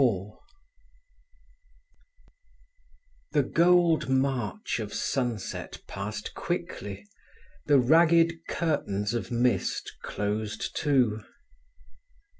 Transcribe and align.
IV 0.01 0.31
The 3.33 3.43
gold 3.43 4.09
march 4.09 4.79
of 4.79 4.95
sunset 4.95 5.77
passed 5.85 6.33
quickly, 6.33 7.05
the 7.67 7.77
ragged 7.77 8.47
curtains 8.47 9.13
of 9.13 9.29
mist 9.29 9.91
closed 10.01 10.75
to. 10.77 11.21